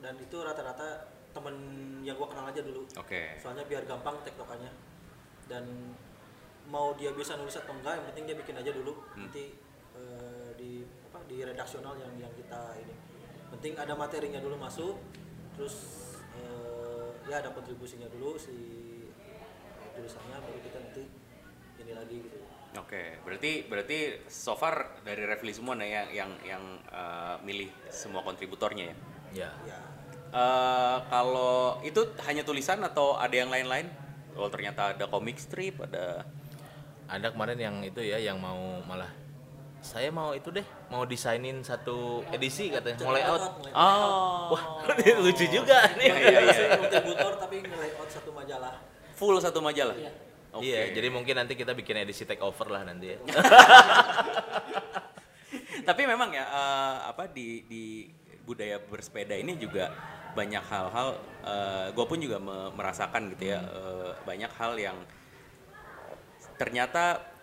[0.00, 1.54] dan itu rata-rata temen
[2.00, 2.88] yang gua kenal aja dulu.
[2.96, 3.36] Oke.
[3.36, 4.72] soalnya biar gampang tektokannya.
[5.44, 5.92] Dan
[6.64, 8.96] mau dia bisa nulis atau enggak yang penting dia bikin aja dulu.
[9.12, 9.28] Hmm.
[9.28, 9.52] nanti
[9.94, 10.80] eh, di
[11.12, 12.94] apa di redaksional yang yang kita ini.
[13.52, 14.96] Penting ada materinya dulu masuk
[15.54, 15.74] terus
[17.30, 21.02] ya ada kontribusinya dulu si eh, tulisannya baru kita nanti
[21.80, 22.40] ini lagi gitu
[22.74, 28.26] Oke, berarti berarti so far dari Refli semua nih yang yang yang eh, milih semua
[28.26, 28.96] kontributornya ya.
[29.30, 29.50] Ya.
[29.62, 29.94] ya
[30.34, 33.86] Eh, kalau itu hanya tulisan atau ada yang lain-lain?
[34.34, 36.26] Oh ternyata ada comic strip, ada
[37.04, 39.12] Ada kemarin yang itu ya yang mau malah
[39.84, 43.68] saya mau itu deh, mau desainin satu edisi katanya, mau layout.
[43.76, 44.56] Oh.
[44.56, 44.80] Wah,
[45.24, 46.08] lucu juga nih.
[46.08, 46.68] Iya, iya, iya.
[46.80, 48.80] kontributor tapi nge-layout satu majalah
[49.12, 49.92] full satu majalah.
[49.92, 50.08] Iya.
[50.54, 50.70] Oke.
[50.70, 53.18] Iya, jadi mungkin nanti kita bikin edisi take over lah nanti ya.
[55.88, 58.06] Tapi memang ya eh, apa di di
[58.46, 59.90] budaya bersepeda ini juga
[60.32, 61.08] banyak hal-hal.
[61.92, 64.96] gue pun juga me- merasakan gitu ya eh, banyak hal yang
[66.56, 67.33] ternyata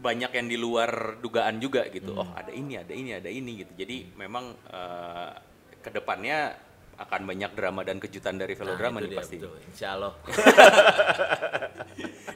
[0.00, 2.16] banyak yang di luar dugaan juga gitu.
[2.16, 3.72] Oh ada ini, ada ini, ada ini gitu.
[3.76, 5.30] Jadi memang eh,
[5.78, 6.56] ke depannya
[6.96, 9.36] akan banyak drama dan kejutan dari velodrama Nah, nih dia, pasti.
[9.40, 9.56] betul.
[9.68, 10.12] Insya Allah.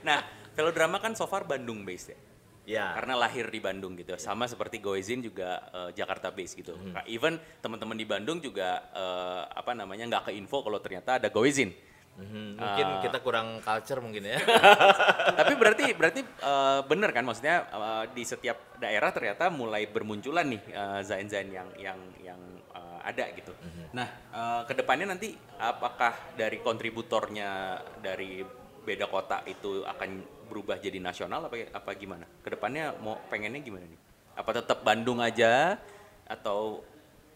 [0.05, 0.21] Nah,
[0.53, 2.19] velodrama kan so far Bandung based ya.
[2.65, 2.87] ya.
[2.97, 6.93] karena lahir di Bandung gitu sama seperti Goezin juga eh, Jakarta base gitu Hmm.
[6.93, 11.29] Nah, even teman-teman di Bandung juga eh, apa namanya nggak ke info kalau ternyata ada
[11.29, 11.73] Goezin
[12.15, 13.03] Mhm, mungkin Ah.
[13.03, 14.39] kita kurang culture mungkin ya.
[15.39, 17.27] tapi berarti berarti eh, bener kan?
[17.27, 22.39] Maksudnya eh, di setiap daerah ternyata mulai bermunculan nih eh, zain-zain yang yang yang
[22.71, 23.51] eh, ada gitu.
[23.91, 28.47] Nah eh, ke depannya nanti apakah dari kontributornya dari
[28.85, 32.31] beda kota itu akan berubah jadi nasional apa apa gimana?
[32.47, 33.99] Ke depannya mau pengennya gimana nih?
[34.39, 35.83] Apa tetap Bandung aja
[36.31, 36.87] atau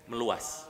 [0.07, 0.68] meluas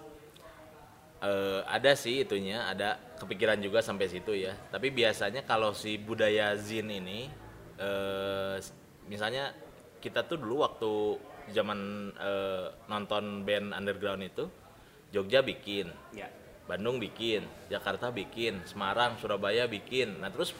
[1.19, 4.55] Eh, ada sih itunya, ada kepikiran juga sampai situ ya.
[4.71, 7.27] Tapi biasanya kalau si budaya zin ini,
[8.57, 8.71] s-
[9.05, 9.51] misalnya
[9.99, 10.91] kita tuh dulu waktu
[11.51, 11.79] zaman
[12.15, 14.47] eh, nonton band underground itu,
[15.11, 16.31] Jogja bikin, ya
[16.71, 20.23] Bandung bikin, Jakarta bikin, Semarang, Surabaya bikin.
[20.23, 20.55] Nah terus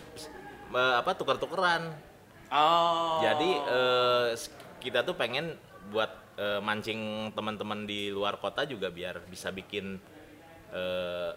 [0.75, 1.87] eh, apa tukar-tukeran.
[2.51, 3.51] oh Jadi
[4.35, 5.55] s- kita tuh pengen
[5.95, 10.18] buat eh, mancing teman-teman di luar kota juga biar bisa bikin
[10.73, 11.33] eh,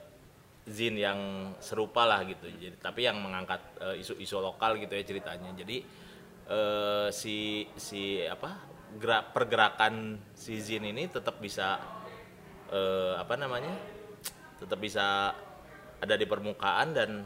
[0.67, 2.45] zin yang serupa lah gitu.
[2.47, 5.49] Jadi tapi yang mengangkat eh, isu-isu lokal gitu ya ceritanya.
[5.57, 5.77] Jadi
[6.49, 11.79] eh, si si apa gerak pergerakan si zin ini tetap bisa
[12.71, 14.01] eh, apa namanya?
[14.61, 15.33] tetap bisa
[15.97, 17.25] ada di permukaan dan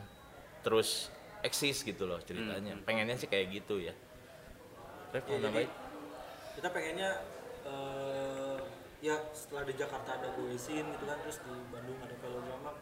[0.64, 1.12] terus
[1.44, 2.80] eksis gitu loh ceritanya.
[2.88, 3.92] Pengennya sih kayak gitu ya.
[5.12, 5.64] Ref, Ya, jadi
[6.56, 7.10] kita pengennya
[7.68, 8.05] eh,
[9.06, 12.74] ya setelah di Jakarta ada Goesin gitu kan terus di Bandung ada Velodrama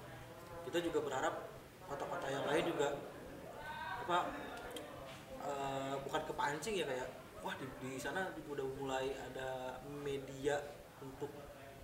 [0.63, 1.35] kita juga berharap
[1.83, 2.95] kota-kota yang lain juga
[4.07, 4.17] apa
[5.43, 7.07] eh, bukan kepancing ya kayak
[7.43, 10.63] wah di, di sana udah mulai ada media
[11.03, 11.27] untuk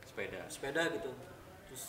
[0.07, 0.47] sepeda.
[0.47, 1.11] sepeda gitu.
[1.67, 1.83] Terus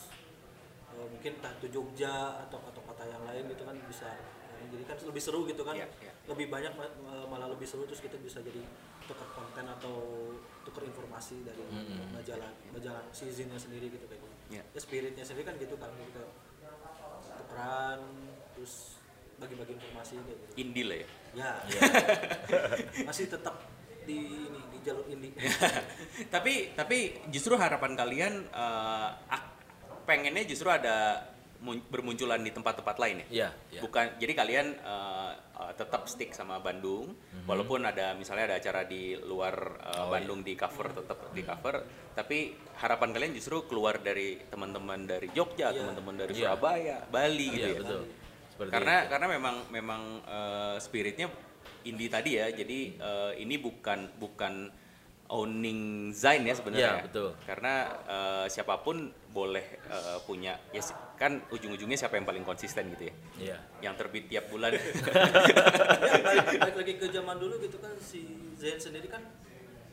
[0.98, 4.10] eh, mungkin entah itu Jogja atau kota-kota yang lain gitu kan bisa
[4.58, 5.78] eh, jadi kan lebih seru gitu kan.
[5.78, 6.12] Iya, iya.
[6.26, 8.66] lebih banyak eh, malah lebih seru terus kita bisa jadi
[9.06, 10.09] tukar konten atau
[10.80, 11.60] tukar informasi dari
[12.08, 14.36] majalah majalah seasonnya sendiri gitu kayak gitu.
[14.50, 14.62] Iya.
[14.64, 16.22] ya spiritnya sendiri kan gitu kan kita
[17.36, 18.00] tukeran
[18.56, 18.96] terus
[19.36, 20.52] bagi-bagi informasi kayak gitu.
[20.56, 21.08] Indie lah ya?
[21.36, 21.50] Ya.
[23.08, 23.60] Masih tetap
[24.08, 24.16] di
[24.48, 25.36] ini di jalur indie.
[26.34, 28.48] Tapi tapi justru harapan kalian
[29.28, 29.52] ak-
[30.08, 31.28] pengennya justru ada
[31.60, 33.80] bermunculan di tempat-tempat lain ya Iya, iya.
[33.80, 37.12] bukan jadi kalian eh, eh, tetap stick sama Bandung
[37.44, 41.76] walaupun ada misalnya ada acara di luar eh, Bandung di cover tetap di cover
[42.10, 45.84] tapi harapan kalian justru keluar dari teman-teman dari Jogja Iya.
[45.84, 46.48] teman-teman dari Iya.
[46.48, 48.02] Surabaya Bali gitu Iya, ya betul.
[48.50, 51.28] Seperti karena karena memang memang eh, spiritnya
[51.84, 54.68] indie tadi ya jadi eh, ini bukan bukan
[55.30, 57.28] owning Zain ya sebenarnya Iya, betul.
[57.40, 58.98] karena eh, siapa pun
[59.30, 60.82] boleh eh, punya ya
[61.14, 63.58] kan ujung-ujungnya siapa yang paling konsisten gitu ya Iya.
[63.80, 64.82] yang terbit tiap bulan ya
[66.18, 69.22] balik, balik lagi ke zaman dulu gitu kan si Zen sendiri kan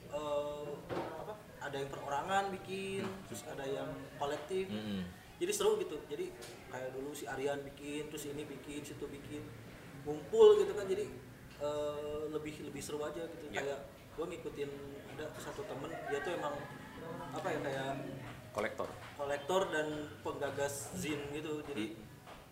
[0.10, 0.70] eh,
[1.18, 5.06] apa ada yang perorangan bikin terus ada yang kolektif Mm-mm.
[5.38, 6.34] jadi seru gitu jadi
[6.68, 9.46] kayak dulu si Aryan bikin terus ini bikin situ bikin
[10.02, 11.06] ngumpul gitu kan jadi
[11.60, 13.62] eh, lebih lebih seru aja gitu Ya.
[13.62, 13.80] kayak
[14.18, 14.70] gue ngikutin
[15.18, 16.54] ada satu temen dia tuh emang
[17.34, 17.90] apa ya kayak
[18.54, 18.90] kolektor.
[19.18, 19.88] kolektor dan
[20.22, 21.66] penggagas zin gitu.
[21.66, 21.98] Jadi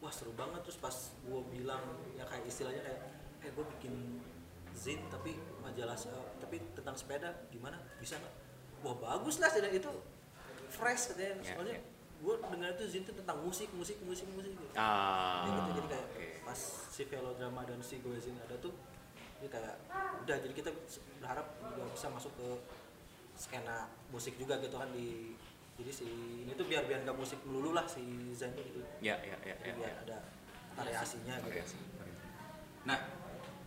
[0.01, 0.65] wah seru banget.
[0.65, 1.81] Terus pas gue bilang
[2.17, 3.01] ya kayak istilahnya kayak
[3.45, 3.93] eh gue bikin
[4.73, 5.93] zin tapi majalah
[6.41, 7.77] tapi tentang sepeda gimana?
[8.01, 8.33] Bisa nggak?
[8.81, 9.89] Wah bagus lah dan itu
[10.73, 11.45] fresh katanya.
[11.45, 11.81] Ya, soalnya ya.
[12.25, 14.73] gue dengar itu zin itu tentang musik musik musik musik gitu.
[14.73, 15.69] Ah Kayak gitu.
[15.77, 16.27] Jadi kayak oke.
[16.49, 18.73] pas si velodrama dan si goezin ada tuh
[19.41, 19.75] ini kayak
[20.25, 20.69] udah jadi kita
[21.19, 22.47] berharap juga bisa masuk ke
[23.35, 25.35] skena musik juga gitu kan di
[25.75, 26.07] jadi si
[26.47, 28.79] ini tuh biar biar gak musik melulu lah si Zen gitu.
[29.03, 29.95] Ya ya ya jadi ya, biar ya.
[30.07, 30.17] ada
[30.75, 31.51] variasinya gitu.
[31.51, 31.77] Variasi,
[32.87, 32.97] nah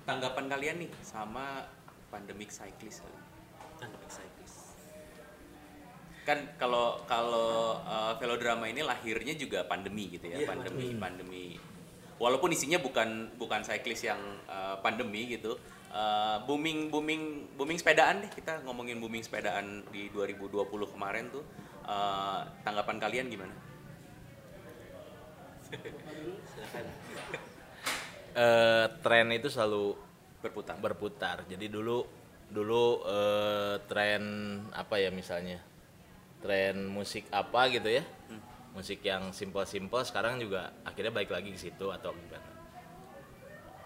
[0.08, 1.68] tanggapan kalian nih sama
[2.08, 3.20] pandemic cyclist kali?
[3.76, 4.72] Dan cyclist.
[6.24, 11.44] Kan kalau kalau uh, velodrama ini lahirnya juga pandemi gitu ya Iya, pandemi pandemi
[12.18, 14.18] walaupun isinya bukan bukan cyclist yang
[14.50, 15.58] uh, pandemi gitu
[15.94, 18.30] uh, booming booming booming sepedaan deh.
[18.32, 21.44] Kita ngomongin booming sepedaan di 2020 kemarin tuh
[21.86, 23.54] uh, tanggapan kalian gimana?
[28.38, 29.98] Eh, tren itu selalu
[30.38, 30.78] berputar.
[30.78, 31.36] berputar.
[31.50, 32.06] Jadi dulu
[32.46, 34.22] dulu eh, tren
[34.70, 35.58] apa ya misalnya?
[36.38, 38.06] Tren musik apa gitu ya,
[38.78, 42.46] musik yang simpel-simpel sekarang juga akhirnya balik lagi ke situ atau gimana.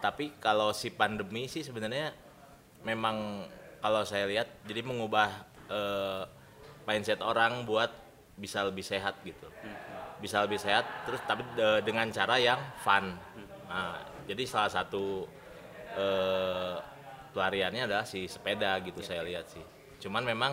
[0.04, 2.12] Tapi kalau si pandemi sih sebenarnya
[2.84, 3.48] memang
[3.80, 6.22] kalau saya lihat jadi mengubah eh,
[6.84, 7.88] mindset orang buat
[8.36, 9.48] bisa lebih sehat gitu.
[10.20, 13.16] Bisa lebih sehat terus tapi de- dengan cara yang fun.
[13.72, 15.24] Nah jadi salah satu
[15.96, 16.76] eh,
[17.32, 19.64] pelariannya adalah si sepeda gitu saya lihat sih.
[20.04, 20.52] Cuman memang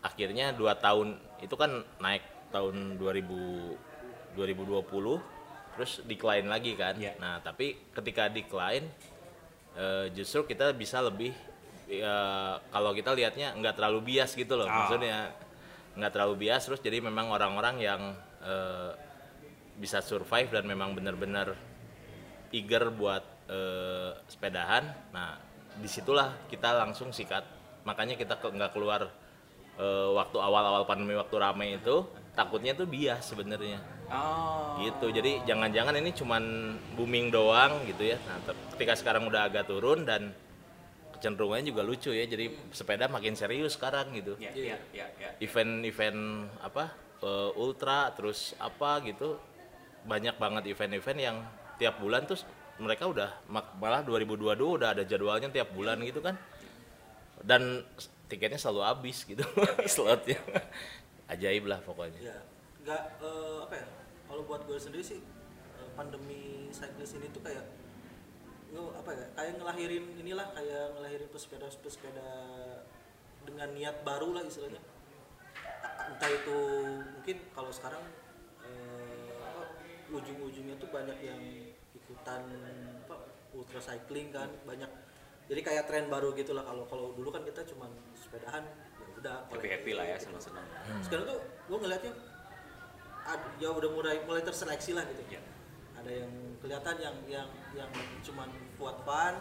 [0.00, 6.94] akhirnya dua tahun itu kan naik tahun 2000 2020 terus decline lagi kan.
[6.96, 7.16] Iya.
[7.16, 8.84] nah tapi ketika decline
[9.76, 11.32] eh, justru kita bisa lebih
[11.88, 12.16] ya,
[12.68, 14.68] kalau kita lihatnya nggak terlalu bias gitu loh.
[14.68, 14.84] Ah.
[14.84, 15.32] maksudnya
[15.92, 18.02] nggak terlalu bias terus jadi memang orang-orang yang
[18.44, 18.92] eh,
[19.76, 21.56] bisa survive dan memang benar-benar
[22.52, 25.12] eager buat eh, sepedahan.
[25.16, 25.40] Nah
[25.72, 27.44] di situlah kita langsung sikat.
[27.88, 29.08] Makanya kita ke- nggak keluar
[29.80, 33.80] eh, waktu awal-awal pandemi waktu ramai itu takutnya tuh bias sebenarnya.
[34.08, 34.80] Oh.
[34.80, 35.12] Gitu.
[35.12, 36.42] Jadi jangan-jangan ini cuman
[36.96, 38.16] booming doang gitu ya.
[38.24, 38.40] Nah
[38.76, 40.32] ketika sekarang udah agak turun dan
[41.16, 42.24] kecenderungannya juga lucu ya.
[42.24, 44.36] Jadi sepeda makin serius sekarang gitu.
[44.40, 45.30] Ya ya ya ya.
[45.40, 49.36] Event-event apa eh, ultra terus apa gitu.
[50.08, 51.36] Banyak banget event-event yang
[51.76, 52.48] tiap bulan terus
[52.80, 53.30] mereka udah
[53.78, 56.34] malah 2022 udah ada jadwalnya tiap bulan gitu kan.
[57.42, 57.84] Dan
[58.32, 59.44] tiketnya selalu habis gitu
[59.92, 60.40] slotnya
[61.32, 62.20] ajaib lah pokoknya.
[62.20, 62.38] Ya
[62.82, 63.86] nggak eh, apa ya
[64.26, 65.20] kalau buat gue sendiri sih
[65.78, 67.62] eh, pandemi cyclist ini tuh kayak
[68.74, 72.30] nge, apa ya kayak ngelahirin inilah kayak ngelahirin pesepeda pesepeda
[73.46, 74.82] dengan niat baru lah istilahnya.
[76.02, 76.58] Entah itu
[77.06, 78.02] mungkin kalau sekarang
[78.66, 81.40] eh, ujung-ujungnya tuh banyak yang
[81.94, 82.42] ikutan
[83.06, 83.16] apa
[83.54, 84.90] ultra cycling kan banyak.
[85.50, 88.62] Jadi kayak tren baru gitu lah kalau kalau dulu kan kita cuman sepedahan
[89.22, 90.66] udah Happy happy lah ya senang-senang.
[91.00, 92.12] sekarang tuh gue ngeliatnya
[93.56, 95.40] ya udah mulai mulai terseleksi lah gitu Iya.
[95.94, 99.34] ada yang kelihatan yang yang yang cuman buat fun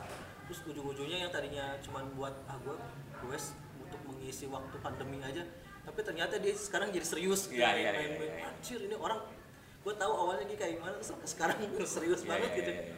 [0.45, 2.75] terus ujung-ujungnya yang tadinya cuman buat ah gue
[3.19, 3.37] gue
[3.79, 5.41] untuk mengisi waktu pandemi aja
[5.81, 8.45] tapi ternyata dia sekarang jadi serius Iya, Kayak iya, main- iya, main, iya.
[8.47, 9.19] anjir ini orang
[9.81, 11.57] gue tahu awalnya dia kayak gimana terus sekarang
[11.89, 12.95] serius Iya, banget iya, gitu iya, iya.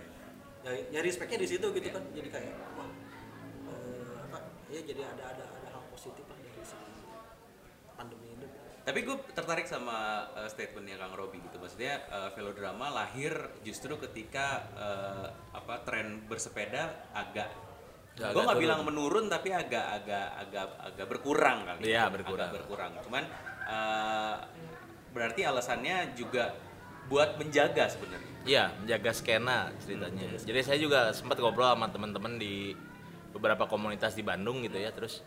[0.68, 1.96] ya, ya respectnya di situ gitu Iya.
[1.96, 2.90] kan jadi kayak wah
[3.72, 6.28] eh, apa ya jadi ada ada ada hal positif
[8.84, 11.56] Tapi gue tertarik sama uh, statementnya Kang Robi gitu.
[11.56, 13.32] Maksudnya uh, velodrama lahir
[13.64, 17.48] justru ketika uh, apa tren bersepeda agak
[18.14, 21.90] Agak gue nggak bilang menurun tapi agak agak agak agak berkurang kali.
[21.90, 22.50] Iya, Agak berkurang.
[22.54, 22.92] berkurang.
[23.02, 23.24] Cuman
[23.66, 24.38] uh,
[25.18, 26.54] berarti alasannya juga
[27.10, 28.32] buat menjaga sebenarnya.
[28.46, 30.30] Iya, menjaga skena ceritanya.
[30.38, 32.78] Jadi saya juga sempat ngobrol sama teman-teman di
[33.34, 34.94] beberapa komunitas di Bandung gitu ya.
[34.94, 35.26] Terus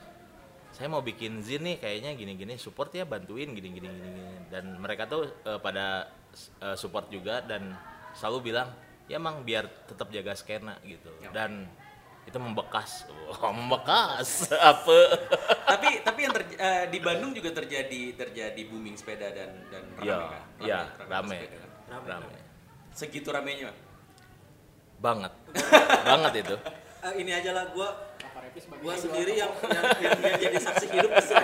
[0.77, 5.25] saya mau bikin zin nih kayaknya gini-gini support ya bantuin gini-gini gini dan mereka tuh
[5.43, 6.12] eh, pada
[6.61, 7.73] eh, support juga dan
[8.12, 8.69] selalu bilang
[9.07, 11.33] ya emang biar tetap jaga skena gitu Ya.
[11.33, 11.65] dan
[12.23, 14.99] itu membekas Wah, membekas apa
[15.65, 20.05] tapi tapi yang terj- eh, di Bandung juga terjadi terjadi booming sepeda dan dan rame
[20.61, 21.07] Iya, kan?
[21.07, 21.37] Rame- rame.
[21.39, 21.71] sepeda kan?
[21.89, 22.39] Rame, rame
[22.93, 23.71] Segitu ramenya.
[24.99, 25.33] banget
[26.09, 26.57] banget itu
[26.99, 27.89] Eh, ini aja lah gue
[28.57, 31.35] Dua sendiri yang, yang, yang, yang jadi saksi hidup si,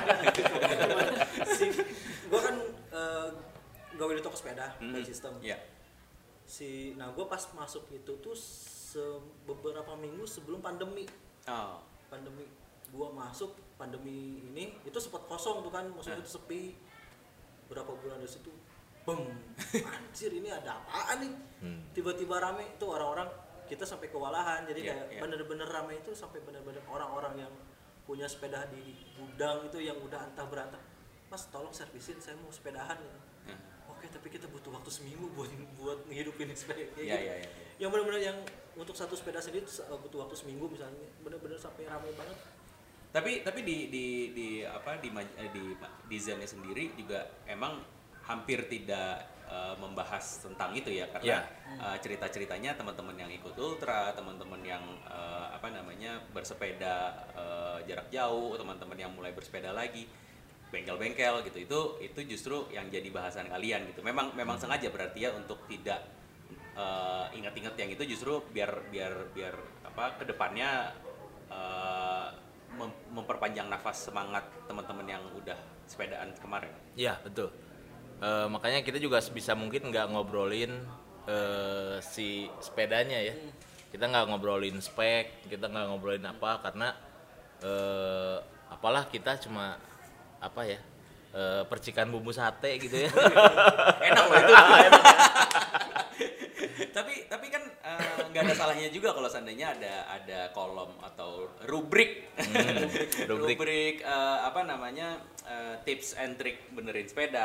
[2.24, 2.56] gue kan
[2.90, 3.28] uh,
[3.92, 4.90] gawe di toko sepeda Hmm.
[4.90, 5.60] by system Iya.
[6.42, 9.00] si nah gue pas masuk itu tuh se-
[9.44, 11.04] beberapa minggu sebelum pandemi
[11.44, 11.80] Oh.
[12.08, 12.48] pandemi
[12.88, 16.24] gue masuk pandemi ini itu sempat kosong tuh kan maksudnya Nah.
[16.24, 16.62] itu sepi
[17.66, 18.52] berapa bulan dari situ
[19.02, 19.20] bem
[19.84, 21.80] anjir ini ada apaan nih Hmm.
[21.92, 23.28] tiba-tiba rame itu orang-orang
[23.72, 25.20] kita sampai kewalahan jadi Iya, kayak iya.
[25.24, 27.52] bener-bener rame itu sampai bener-bener orang-orang yang
[28.04, 30.82] punya sepeda di gudang itu yang udah antah berantah
[31.32, 33.18] mas tolong servisin saya mau sepedahan gitu.
[33.48, 33.56] Nah.
[33.88, 35.48] oke tapi kita butuh waktu seminggu buat
[35.80, 37.24] buat ngehidupin sepeda kayak Iya, gitu.
[37.24, 37.48] iya, iya, iya.
[37.80, 38.38] yang bener-bener yang
[38.76, 42.36] untuk satu sepeda sendiri tuh, uh, butuh waktu seminggu misalnya bener-bener sampai ramai banget
[43.08, 47.80] tapi tapi di di di apa di eh, di ma- desainnya sendiri juga emang
[48.24, 51.44] hampir tidak eh, membahas tentang itu ya karena
[51.84, 58.56] eh, cerita-ceritanya teman-teman yang ikut ultra teman-teman yang eh, apa namanya bersepeda eh, jarak jauh
[58.56, 60.08] teman-teman yang mulai bersepeda lagi
[60.72, 65.30] bengkel-bengkel gitu itu itu justru yang jadi bahasan kalian gitu memang memang sengaja berarti ya
[65.36, 66.00] untuk tidak
[66.72, 70.96] eh, ingat-ingat yang itu justru biar biar biar apa ke depannya
[72.72, 76.72] mem- memperpanjang nafas semangat teman-teman yang udah sepedaan kemarin.
[76.96, 77.52] Iya betul.
[78.22, 80.70] Eh, makanya kita juga bisa mungkin nggak ngobrolin
[81.26, 83.34] eh, si sepedanya ya.
[83.90, 86.94] Kita nggak ngobrolin spek, kita nggak ngobrolin apa karena
[87.66, 88.38] eh,
[88.70, 89.74] apalah kita cuma
[90.38, 90.78] apa ya
[91.34, 93.10] eh, percikan bumbu sate gitu ya.
[94.06, 94.54] Enak loh itu
[97.26, 101.30] tapi kan eh, nggak ada salahnya juga kalau seandainya ada ada kolom atau
[101.64, 102.88] rubrik Hmm,
[103.30, 103.54] rubrik.
[103.54, 105.14] rubrik eh, apa namanya
[105.44, 107.44] eh, tips and trick benerin sepeda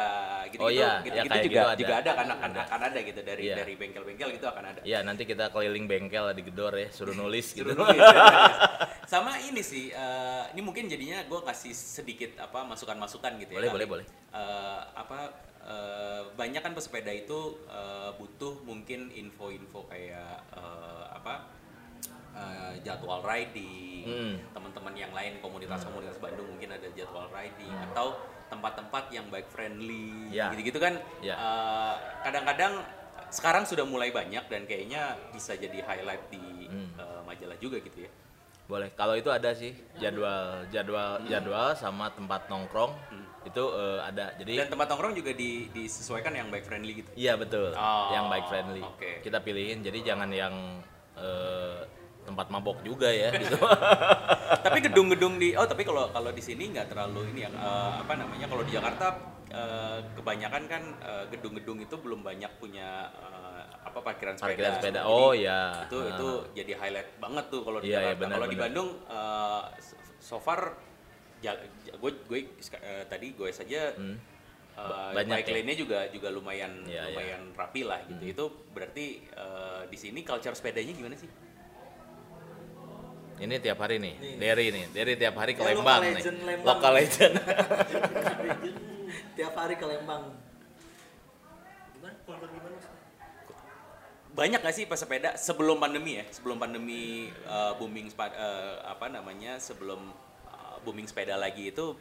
[0.50, 1.78] gitu Oh iya, gitu, ya gitu kayak juga gitu ada.
[1.78, 2.62] juga ada kan akan Ada.
[2.66, 3.56] akan ada gitu dari Iya.
[3.58, 7.52] dari bengkel-bengkel gitu akan ada Iya nanti kita keliling bengkel di gedor ya, suruh nulis
[7.52, 7.68] gitu.
[7.68, 8.48] Suruh nulis, nulis.
[9.06, 13.70] sama ini sih eh, ini mungkin jadinya gue kasih sedikit apa masukan-masukan gitu ya Boleh,
[13.70, 14.06] boleh, boleh.
[14.32, 15.20] Eh, apa
[15.68, 21.34] eh, banyak kan pesepeda itu eh, butuh mungkin info-info kayak eh, apa
[22.34, 24.40] eh, jadwal riding Hmm.
[24.56, 28.16] teman-teman yang lain komunitas-komunitas Bandung mungkin ada jadwal riding atau
[28.48, 30.48] tempat-tempat yang bike friendly Ya.
[30.50, 31.36] gitu-gitu kan Ya.
[31.36, 32.88] Eh, kadang-kadang
[33.28, 36.96] sekarang sudah mulai banyak dan kayaknya bisa jadi highlight di Hmm.
[36.96, 38.12] eh, majalah juga gitu ya
[38.68, 38.92] Boleh.
[38.94, 42.92] Kalau itu ada sih jadwal jadwal jadwal sama tempat nongkrong
[43.48, 44.36] itu eh, ada.
[44.36, 48.28] Jadi dan tempat nongkrong juga di- disesuaikan yang bike friendly gitu Iya betul, Oh, yang
[48.28, 48.82] bike friendly.
[48.82, 49.12] oke.
[49.22, 50.54] Kita pilihin, jadi jangan yang
[51.14, 51.82] eh,
[52.22, 53.56] tempat mabok juga ya gitu.
[54.60, 58.14] tapi gedung-gedung di oh tapi kalau kalau di sini nggak terlalu ini ya eh, apa
[58.14, 59.16] namanya kalau di Jakarta
[59.48, 64.52] eh, kebanyakan kan eh, gedung-gedung itu belum banyak punya eh, apa parkiran sepeda.
[64.52, 65.00] Parkiran sepeda.
[65.06, 65.88] Oh, ya.
[65.88, 66.12] Itu Ah.
[66.12, 68.20] itu jadi highlight banget tuh kalau di Iya, iya, Jakarta.
[68.20, 68.58] benar, kalau di.
[68.60, 68.90] Bandung
[69.80, 70.76] so- so far
[71.42, 71.54] ja,
[71.86, 74.18] ja- gue gue eh, tadi gue saja Hmm.
[74.78, 75.54] uh, Banyak bike ya?
[75.58, 77.10] lane-nya juga juga lumayan iya.
[77.10, 78.24] lumayan rapi lah gitu.
[78.26, 81.30] Itu berarti uh, di sini culture sepedanya gimana sih?
[83.38, 84.36] Ini tiap hari nih, Nih.
[84.42, 86.14] Derry nih, Derry tiap hari ke Ya, Lembang local nih.
[86.18, 86.68] legend Lembang.
[86.74, 87.34] Lokal legend.
[89.38, 90.24] tiap hari ke Lembang
[92.52, 92.78] gimana?
[94.38, 96.26] Banyak gak sih pesepeda sebelum pandemi ya?
[96.30, 99.58] Sebelum pandemi uh, booming uh, apa namanya?
[99.58, 100.27] Sebelum uh,
[100.82, 101.96] booming sepeda lagi itu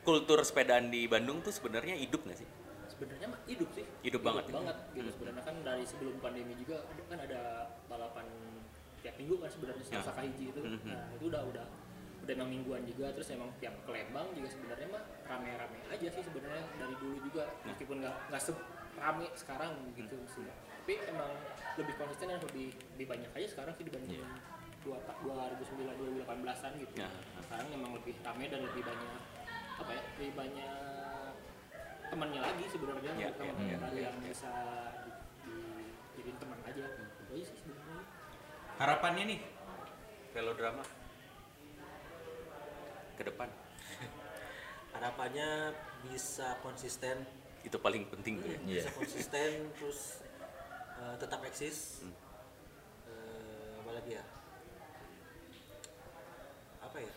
[0.00, 2.48] kultur sepedaan di Bandung tuh sebenarnya hidup gak sih?
[2.90, 4.52] sebenarnya mah hidup sih Hidup banget ya?
[4.54, 7.40] banget gitu sebenarnya kan dari sebelum pandemi juga kan ada
[7.88, 8.28] balapan
[9.00, 10.04] tiap minggu kan sebenarnya Ya.
[10.04, 10.84] Selasa hiji itu Mhm.
[10.84, 11.64] nah itu udah udah
[12.20, 16.20] udah emang mingguan juga terus emang tiap ke Lembang juga sebenarnya mah rame-rame aja sih
[16.20, 17.72] sebenarnya dari dulu juga Ya.
[17.72, 18.42] meskipun nggak nggak
[19.00, 20.28] rame sekarang gitu Hmm.
[20.28, 20.44] sih
[20.80, 21.30] tapi emang
[21.76, 24.28] lebih konsisten dan lebih lebih banyak aja sekarang sih dibanding Iya.
[24.90, 27.06] Dua ta- 2009 2018an gitu Ya.
[27.06, 29.12] Nah, sekarang emang lebih rame dan lebih banyak
[29.76, 31.32] apa ya lebih banyak
[32.04, 34.02] temannya lagi sebenarnya Ya, bukan ya, ya.
[34.02, 34.50] yang bisa
[35.00, 35.10] di,
[35.46, 38.02] di- jadiin teman aja itu aja sih sebenarnya
[38.76, 39.40] Harapannya nih
[40.30, 40.82] velodrama
[43.14, 43.46] ke depan
[44.94, 45.48] harapannya
[46.02, 47.22] bisa konsisten
[47.60, 48.58] itu paling penting tuh ya.
[48.58, 48.82] Iya.
[48.82, 50.24] bisa konsisten terus
[50.96, 52.16] eh, tetap eksis Hmm.
[53.06, 54.24] Eh, apa lagi ya
[56.80, 57.12] apa ya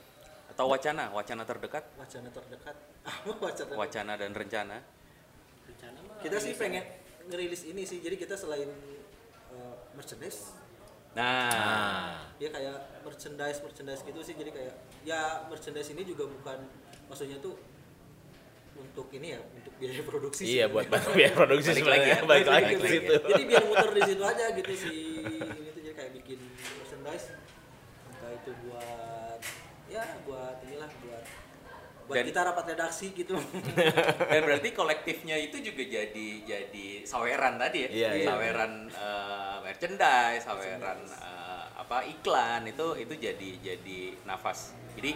[0.54, 2.76] Atau wacana, wacana terdekat, wacana terdekat.
[3.42, 4.78] Wacana wacana dan rencana.
[5.66, 6.86] rencana mah kita sih pengen
[7.26, 8.00] ngerilis ini sih.
[8.00, 8.70] Jadi kita selain
[9.50, 10.54] eh, merchandise.
[11.14, 14.34] Nah, Nah, ya kayak merchandise merchandise gitu sih.
[14.34, 16.64] Jadi kayak ya merchandise ini juga bukan
[17.06, 17.58] maksudnya tuh
[18.74, 20.58] untuk ini ya untuk biaya produksi sih.
[20.58, 23.14] iya buat bantu biaya produksi Balik lagi sebenarnya ya, balik lagi ke situ.
[23.26, 24.98] jadi biar muter di situ aja gitu sih.
[25.22, 26.40] Ini tuh jadi kayak bikin
[26.78, 27.26] merchandise.
[28.10, 29.23] Entah itu buat
[29.94, 31.24] ya buat inilah buat
[32.04, 33.38] buat Dan- kita rapat redaksi gitu
[34.34, 37.90] dan berarti kolektifnya itu juga jadi jadi saweran tadi ya.
[37.94, 38.26] Iya, iya.
[38.28, 44.76] saweran eh, merchandise, saweran eh, apa iklan itu itu jadi jadi nafas.
[45.00, 45.16] Jadi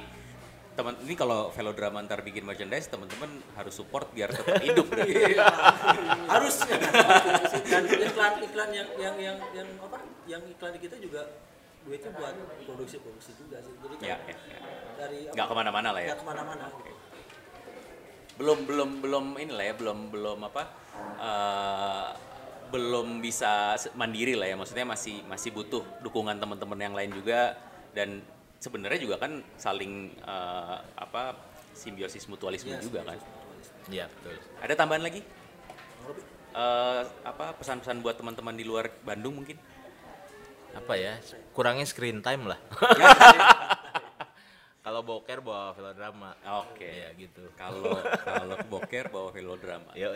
[0.78, 5.34] teman ini kalau velodrama ntar bikin merchandise teman-teman harus support biar tetap hidup berarti.
[5.36, 5.48] Iya,
[6.30, 6.56] harus
[7.74, 9.98] dan iklan iklan yang yang yang yang apa
[10.30, 11.26] yang iklan kita juga
[11.88, 12.36] duitnya buat
[12.68, 13.72] produksi produksi juga sih.
[13.74, 14.60] Jadi Ya, kayak ya, ya.
[15.00, 16.08] dari apa, Nggak ke mana-mana lah ya.
[16.12, 16.66] nggak ke mana-mana.
[18.38, 20.64] Belum belum belum inilah ya belum belum apa
[21.18, 22.08] eh,
[22.68, 23.52] belum bisa
[23.96, 24.56] mandiri lah ya.
[24.56, 27.56] Maksudnya masih masih butuh dukungan teman-teman yang lain juga.
[27.96, 28.22] Dan
[28.60, 31.34] sebenarnya juga kan saling eh, apa
[31.74, 33.18] simbiosis mutualisme Iya, juga kan.
[33.88, 34.36] Iya, betul.
[34.60, 35.22] ada tambahan lagi?
[36.58, 39.58] Eh, apa pesan-pesan buat teman-teman di luar Bandung mungkin
[40.78, 41.18] Apa ya?
[41.52, 42.60] Kurangnya screen time lah.
[44.88, 46.32] Kalau boker bawa velodrama.
[46.64, 47.44] oke Iya, gitu.
[47.60, 50.16] kalau kalau ke boker bawa velodrama Yo,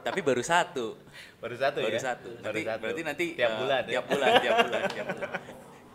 [0.00, 0.96] tapi baru satu
[1.36, 2.00] baru satu baru ya?
[2.00, 2.30] satu.
[2.40, 2.80] Baru Nanti, satu.
[2.80, 3.90] Berarti nanti tiap eh, bulan ya?
[3.92, 5.30] Tiap bulan, tiap bulan, tiap bulan.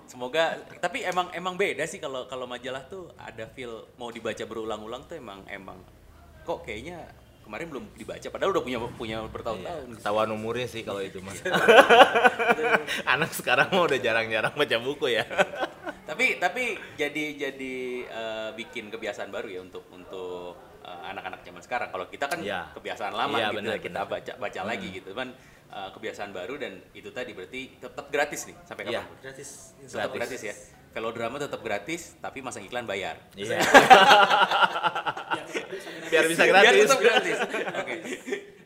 [0.05, 0.43] Semoga
[0.77, 5.17] tapi emang emang beda sih kalau kalau majalah tuh ada feel mau dibaca berulang-ulang tuh
[5.17, 5.81] emang emang
[6.45, 7.09] kok kayaknya
[7.51, 9.83] kemarin belum dibaca padahal udah punya punya bertahun-tahun.
[9.85, 11.35] Iya, Ketahuan umurnya sih kalau itu mah.
[13.13, 15.27] Anak sekarang mah udah jarang-jarang baca buku ya.
[16.09, 17.75] tapi tapi jadi jadi
[18.07, 21.91] eh, bikin kebiasaan baru ya untuk untuk eh, anak-anak zaman sekarang.
[21.91, 22.71] Kalau kita kan Iya.
[22.71, 25.35] kebiasaan lama Iya, gitu ya, kita baca baca lagi gitu kan
[25.67, 29.03] eh, kebiasaan baru dan itu tadi berarti tetap gratis nih sampai Iya.
[29.03, 29.19] kapan?
[29.19, 29.49] gratis
[29.83, 30.55] Tetap gratis ya.
[30.91, 33.15] Velodrama tetap gratis, tapi masang iklan bayar.
[33.31, 33.55] Iya.
[33.55, 33.63] biar
[36.11, 37.37] Biar bisa gratis Biar tetap gratis.
[37.71, 37.93] Oke.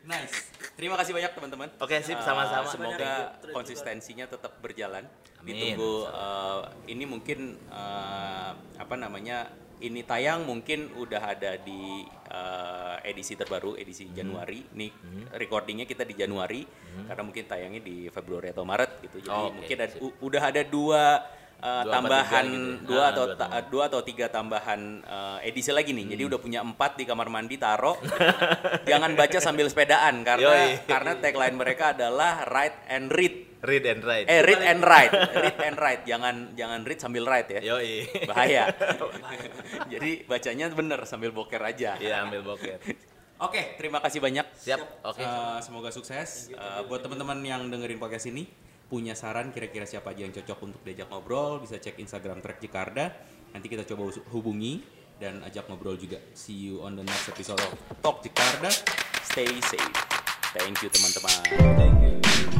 [0.05, 0.35] Nice.
[0.75, 1.69] Terima kasih banyak teman-teman.
[1.79, 2.67] Oke, sip, Uh, sama-sama.
[2.67, 3.11] semoga
[3.49, 5.07] konsistensinya tetap berjalan.
[5.39, 5.55] Amin.
[5.55, 9.47] Ditunggu uh, ini mungkin uh, apa namanya?
[9.75, 14.15] Ini tayang mungkin udah ada di uh, edisi terbaru, edisi Hmm.
[14.15, 14.63] Januari.
[14.71, 14.87] Nih
[15.35, 16.63] recordingnya kita di Januari
[17.05, 19.19] karena mungkin tayangnya di Februari atau Maret gitu.
[19.19, 19.99] Jadi Oh, oke, mungkin ada, sip.
[20.23, 21.03] udah ada dua
[21.65, 22.85] uh, Dua tambahan gitu ya?
[22.85, 26.13] dua Ah, atau dua ta- dua atau tiga tambahan uh, edisi lagi nih.
[26.13, 27.97] Jadi udah punya empat di kamar mandi taro.
[28.89, 30.85] Jangan baca sambil sepedaan karena Yoi.
[30.85, 33.35] karena tagline mereka adalah write and read.
[33.65, 34.29] Read and write.
[34.29, 36.05] Eh read and write, read and write.
[36.05, 37.61] Jangan jangan read sambil write ya.
[37.65, 38.05] Yoi.
[38.29, 38.69] Bahaya.
[39.93, 41.97] Jadi bacanya bener sambil boker aja.
[41.97, 42.77] Iya, ambil boker.
[43.35, 44.45] Oke, terima kasih banyak.
[44.55, 45.03] Siap.
[45.03, 45.19] Oke.
[45.19, 46.53] Uh, semoga sukses.
[46.53, 48.47] Uh, buat teman-teman yang dengerin podcast ini,
[48.85, 53.09] punya saran kira-kira siapa aja yang cocok untuk diajak ngobrol, bisa cek Instagram Trek Jakarta.
[53.51, 54.83] Nanti kita coba hubungi
[55.17, 56.19] dan ajak ngobrol juga.
[56.35, 57.71] See you on the next episode of
[58.03, 58.69] Talk Jakarta.
[59.25, 59.95] Stay safe.
[60.55, 61.35] Thank you teman-teman.
[61.75, 62.54] Thank you.